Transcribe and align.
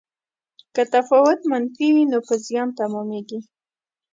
که 0.75 0.81
تفاوت 0.95 1.39
منفي 1.51 1.87
وي 1.95 2.03
نو 2.11 2.19
په 2.27 2.33
زیان 2.45 2.69
تمامیږي. 2.79 3.39